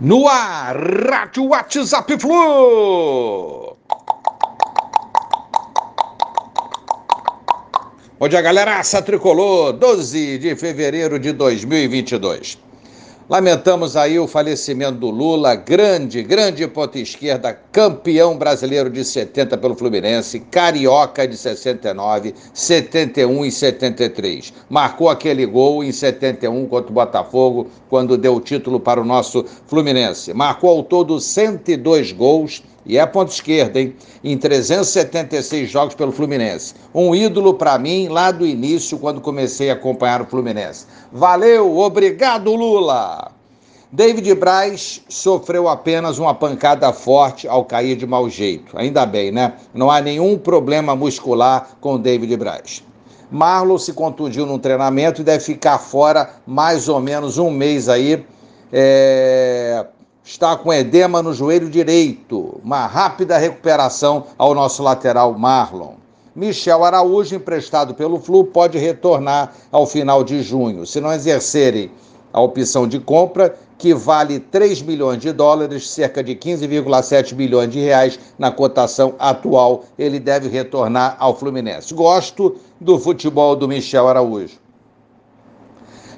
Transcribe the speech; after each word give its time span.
No 0.00 0.26
ar, 0.26 0.76
Rádio 1.10 1.44
WhatsApp 1.44 2.18
Flu. 2.18 3.76
Bom 8.18 8.26
dia, 8.26 8.40
galera. 8.40 8.78
Aça 8.78 9.02
Tricolor, 9.02 9.74
12 9.74 10.38
de 10.38 10.56
fevereiro 10.56 11.18
de 11.18 11.32
2022. 11.32 12.69
Lamentamos 13.30 13.96
aí 13.96 14.18
o 14.18 14.26
falecimento 14.26 14.98
do 14.98 15.08
Lula, 15.08 15.54
grande, 15.54 16.20
grande 16.20 16.66
ponta 16.66 16.98
esquerda, 16.98 17.56
campeão 17.70 18.36
brasileiro 18.36 18.90
de 18.90 19.04
70 19.04 19.56
pelo 19.56 19.76
Fluminense, 19.76 20.40
carioca 20.40 21.28
de 21.28 21.36
69, 21.36 22.34
71 22.52 23.44
e 23.44 23.52
73. 23.52 24.52
Marcou 24.68 25.08
aquele 25.08 25.46
gol 25.46 25.84
em 25.84 25.92
71 25.92 26.66
contra 26.66 26.90
o 26.90 26.94
Botafogo, 26.94 27.68
quando 27.88 28.18
deu 28.18 28.34
o 28.34 28.40
título 28.40 28.80
para 28.80 29.00
o 29.00 29.04
nosso 29.04 29.44
Fluminense. 29.68 30.34
Marcou 30.34 30.70
ao 30.70 30.82
todo 30.82 31.20
102 31.20 32.10
gols 32.10 32.64
e 32.90 32.98
é 32.98 33.06
ponta 33.06 33.32
esquerda, 33.32 33.80
hein? 33.80 33.94
Em 34.24 34.36
376 34.36 35.70
jogos 35.70 35.94
pelo 35.94 36.10
Fluminense. 36.10 36.74
Um 36.92 37.14
ídolo 37.14 37.54
para 37.54 37.78
mim 37.78 38.08
lá 38.08 38.32
do 38.32 38.44
início, 38.44 38.98
quando 38.98 39.20
comecei 39.20 39.70
a 39.70 39.74
acompanhar 39.74 40.20
o 40.20 40.26
Fluminense. 40.26 40.86
Valeu, 41.12 41.78
obrigado, 41.78 42.52
Lula! 42.52 43.30
David 43.92 44.34
Braz 44.34 45.02
sofreu 45.08 45.68
apenas 45.68 46.18
uma 46.18 46.34
pancada 46.34 46.92
forte 46.92 47.46
ao 47.46 47.64
cair 47.64 47.94
de 47.94 48.06
mau 48.08 48.28
jeito. 48.28 48.76
Ainda 48.76 49.06
bem, 49.06 49.30
né? 49.30 49.52
Não 49.72 49.88
há 49.88 50.00
nenhum 50.00 50.36
problema 50.36 50.96
muscular 50.96 51.70
com 51.80 51.96
David 51.96 52.36
Braz. 52.36 52.82
Marlon 53.30 53.78
se 53.78 53.92
contundiu 53.92 54.44
num 54.46 54.58
treinamento 54.58 55.20
e 55.20 55.24
deve 55.24 55.44
ficar 55.44 55.78
fora 55.78 56.28
mais 56.44 56.88
ou 56.88 56.98
menos 56.98 57.38
um 57.38 57.52
mês 57.52 57.88
aí. 57.88 58.24
É 58.72 59.86
está 60.24 60.56
com 60.56 60.72
edema 60.72 61.22
no 61.22 61.32
joelho 61.32 61.68
direito. 61.68 62.60
Uma 62.62 62.86
rápida 62.86 63.38
recuperação 63.38 64.26
ao 64.38 64.54
nosso 64.54 64.82
lateral 64.82 65.36
Marlon. 65.38 65.94
Michel 66.34 66.84
Araújo, 66.84 67.34
emprestado 67.34 67.94
pelo 67.94 68.20
Flu, 68.20 68.44
pode 68.44 68.78
retornar 68.78 69.52
ao 69.70 69.86
final 69.86 70.22
de 70.22 70.42
junho. 70.42 70.86
Se 70.86 71.00
não 71.00 71.12
exercerem 71.12 71.90
a 72.32 72.40
opção 72.40 72.86
de 72.86 73.00
compra, 73.00 73.56
que 73.76 73.94
vale 73.94 74.38
3 74.38 74.82
milhões 74.82 75.18
de 75.18 75.32
dólares, 75.32 75.90
cerca 75.90 76.22
de 76.22 76.36
15,7 76.36 77.34
milhões 77.34 77.70
de 77.70 77.80
reais 77.80 78.18
na 78.38 78.50
cotação 78.50 79.14
atual, 79.18 79.84
ele 79.98 80.20
deve 80.20 80.48
retornar 80.48 81.16
ao 81.18 81.36
Fluminense. 81.36 81.94
Gosto 81.94 82.56
do 82.80 82.98
futebol 82.98 83.56
do 83.56 83.66
Michel 83.66 84.06
Araújo. 84.06 84.58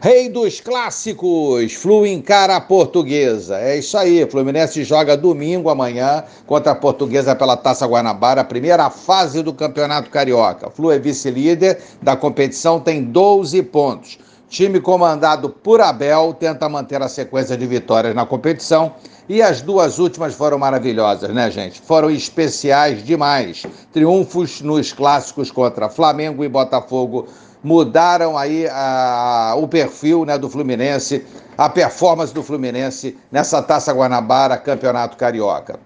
Rei 0.05 0.29
dos 0.29 0.61
clássicos, 0.61 1.75
Flu 1.75 2.05
encara 2.05 2.57
a 2.57 2.61
portuguesa. 2.61 3.59
É 3.59 3.79
isso 3.79 3.97
aí, 3.97 4.29
Fluminense 4.29 4.83
joga 4.83 5.17
domingo 5.17 5.71
amanhã 5.71 6.25
contra 6.45 6.73
a 6.73 6.75
portuguesa 6.75 7.37
pela 7.37 7.57
Taça 7.57 7.87
Guanabara, 7.87 8.43
primeira 8.43 8.91
fase 8.91 9.45
do 9.45 9.53
Campeonato 9.53 10.11
Carioca. 10.11 10.69
Flu 10.73 10.91
é 10.91 10.99
vice-líder 10.99 11.79
da 12.03 12.17
competição, 12.17 12.81
tem 12.81 13.05
12 13.05 13.63
pontos. 13.63 14.19
Time 14.49 14.81
comandado 14.81 15.49
por 15.49 15.81
Abel 15.81 16.35
tenta 16.35 16.69
manter 16.69 17.01
a 17.01 17.09
sequência 17.09 17.57
de 17.57 17.65
vitórias 17.65 18.13
na 18.13 18.27
competição. 18.27 18.95
E 19.29 19.41
as 19.41 19.63
duas 19.63 20.01
últimas 20.01 20.35
foram 20.35 20.59
maravilhosas, 20.59 21.31
né, 21.31 21.49
gente? 21.49 21.81
Foram 21.81 22.11
especiais 22.11 23.05
demais. 23.05 23.65
Triunfos 23.93 24.61
nos 24.63 24.93
clássicos 24.93 25.53
contra 25.53 25.89
Flamengo 25.89 26.45
e 26.45 26.49
Botafogo 26.49 27.29
mudaram 27.63 28.37
aí 28.37 28.67
a, 28.69 29.55
o 29.57 29.69
perfil 29.69 30.25
né, 30.25 30.37
do 30.37 30.51
Fluminense, 30.51 31.25
a 31.57 31.69
performance 31.69 32.35
do 32.35 32.43
Fluminense 32.43 33.17
nessa 33.31 33.63
Taça 33.63 33.93
Guanabara, 33.93 34.57
Campeonato 34.57 35.17
Carioca. 35.17 35.79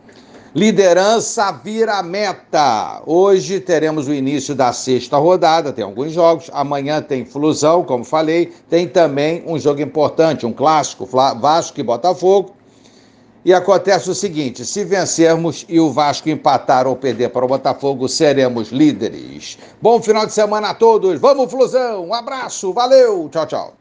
Liderança 0.57 1.53
vira 1.53 2.03
meta. 2.03 3.03
Hoje 3.05 3.61
teremos 3.61 4.09
o 4.09 4.15
início 4.15 4.55
da 4.55 4.73
sexta 4.73 5.19
rodada, 5.19 5.71
tem 5.71 5.85
alguns 5.85 6.13
jogos. 6.13 6.51
Amanhã 6.51 7.03
tem 7.03 7.27
Flusão, 7.27 7.85
como 7.85 8.03
falei. 8.05 8.55
Tem 8.67 8.89
também 8.89 9.45
um 9.47 9.59
jogo 9.59 9.83
importante, 9.83 10.47
um 10.47 10.55
clássico, 10.55 11.05
Vasco 11.05 11.79
e 11.79 11.83
Botafogo. 11.83 12.56
E 13.47 13.55
acontece 13.55 14.11
o 14.11 14.15
seguinte: 14.15 14.65
se 14.65 14.83
vencermos 14.83 15.65
e 15.69 15.79
o 15.79 15.93
Vasco 15.93 16.29
empatar 16.29 16.85
ou 16.85 16.97
perder 16.97 17.29
para 17.29 17.45
o 17.45 17.49
Botafogo, 17.49 18.09
seremos 18.09 18.71
líderes. 18.71 19.57
Bom 19.81 20.03
final 20.03 20.27
de 20.27 20.33
semana 20.33 20.71
a 20.71 20.75
todos. 20.75 21.21
Vamos, 21.21 21.49
Flusão. 21.49 22.09
Um 22.09 22.13
abraço. 22.13 22.73
Valeu. 22.73 23.29
Tchau, 23.29 23.47
tchau. 23.47 23.77